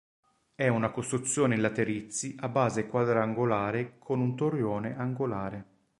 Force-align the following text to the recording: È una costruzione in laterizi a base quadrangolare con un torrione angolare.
È 0.55 0.67
una 0.67 0.89
costruzione 0.89 1.53
in 1.53 1.61
laterizi 1.61 2.35
a 2.39 2.49
base 2.49 2.87
quadrangolare 2.87 3.97
con 3.99 4.19
un 4.19 4.35
torrione 4.35 4.97
angolare. 4.97 5.65